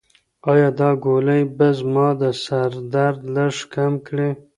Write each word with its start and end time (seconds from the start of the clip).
ایا 0.51 0.69
دا 0.79 0.89
ګولۍ 1.03 1.41
به 1.57 1.67
زما 1.77 2.07
د 2.21 2.23
سر 2.43 2.71
درد 2.93 3.19
لږ 3.35 3.55
کم 3.73 3.93
کړي؟ 4.07 4.29